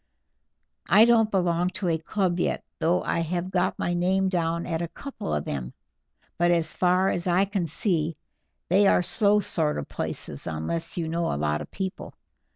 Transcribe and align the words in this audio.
I 0.89 1.05
don't 1.05 1.29
belong 1.29 1.67
to 1.75 1.87
a 1.87 1.99
club 1.99 2.39
yet, 2.39 2.63
though 2.79 3.03
I 3.03 3.19
have 3.19 3.51
got 3.51 3.77
my 3.77 3.93
name 3.93 4.29
down 4.29 4.65
at 4.65 4.81
a 4.81 4.87
couple 4.87 5.31
of 5.31 5.45
them, 5.45 5.75
but 6.39 6.49
as 6.49 6.73
far 6.73 7.09
as 7.09 7.27
I 7.27 7.45
can 7.45 7.67
see 7.67 8.17
they 8.67 8.87
are 8.87 9.03
slow 9.03 9.39
sort 9.41 9.77
of 9.77 9.87
places 9.87 10.47
unless 10.47 10.97
you 10.97 11.07
know 11.07 11.31
a 11.31 11.37
lot 11.37 11.61
of 11.61 11.69
people. 11.69 12.15